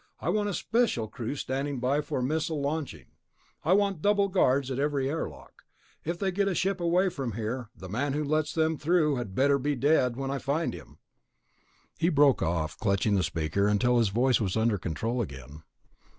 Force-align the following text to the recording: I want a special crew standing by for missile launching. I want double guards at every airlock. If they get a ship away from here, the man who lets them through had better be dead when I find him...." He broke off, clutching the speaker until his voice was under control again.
I 0.19 0.29
want 0.29 0.49
a 0.49 0.53
special 0.55 1.07
crew 1.07 1.35
standing 1.35 1.79
by 1.79 2.01
for 2.01 2.23
missile 2.23 2.59
launching. 2.59 3.05
I 3.63 3.73
want 3.73 4.01
double 4.01 4.29
guards 4.29 4.71
at 4.71 4.79
every 4.79 5.07
airlock. 5.07 5.61
If 6.03 6.17
they 6.17 6.31
get 6.31 6.47
a 6.47 6.55
ship 6.55 6.81
away 6.81 7.09
from 7.09 7.33
here, 7.33 7.69
the 7.75 7.87
man 7.87 8.13
who 8.13 8.23
lets 8.23 8.51
them 8.51 8.79
through 8.79 9.17
had 9.17 9.35
better 9.35 9.59
be 9.59 9.75
dead 9.75 10.15
when 10.17 10.31
I 10.31 10.39
find 10.39 10.73
him...." 10.73 10.97
He 11.99 12.09
broke 12.09 12.41
off, 12.41 12.79
clutching 12.79 13.13
the 13.13 13.21
speaker 13.21 13.67
until 13.67 13.99
his 13.99 14.09
voice 14.09 14.41
was 14.41 14.57
under 14.57 14.79
control 14.79 15.21
again. 15.21 15.61